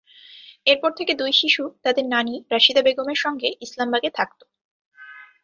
এরপর 0.65 0.91
থেকে 0.91 1.13
দুই 1.13 1.31
শিশু 1.41 1.63
তাদের 1.83 2.05
নানি 2.07 2.33
রাশিদা 2.51 2.81
বেগমের 2.83 3.19
সঙ্গে 3.19 3.49
ইসলামবাগে 3.61 4.09
থাকত। 4.13 4.39